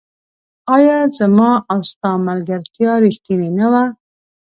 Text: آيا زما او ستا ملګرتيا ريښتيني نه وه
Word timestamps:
آيا 0.75 0.99
زما 1.19 1.51
او 1.71 1.79
ستا 1.91 2.11
ملګرتيا 2.27 2.91
ريښتيني 3.03 3.49
نه 3.57 3.67
وه 3.71 3.83